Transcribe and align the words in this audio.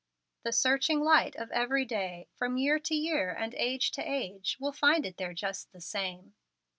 The 0.41 0.51
searching 0.51 1.01
light 1.01 1.35
of 1.35 1.51
every 1.51 1.85
day, 1.85 2.27
from 2.33 2.57
year 2.57 2.79
to 2.79 2.95
year 2.95 3.29
and 3.31 3.53
age 3.53 3.91
to 3.91 4.01
age, 4.01 4.57
will 4.59 4.71
find 4.71 5.05
it 5.05 5.17
there 5.17 5.35
just 5.35 5.71
the 5.73 5.79
same. 5.79 6.33